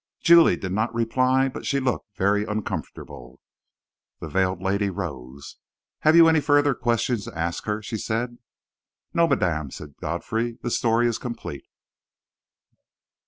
[0.19, 3.39] Julie did not reply, but she looked very uncomfortable.
[4.19, 5.57] The veiled lady rose.
[5.99, 8.39] "Have you any further questions to ask her?" she said.
[9.13, 10.57] "No, madame," said Godfrey.
[10.63, 11.65] "The story is complete."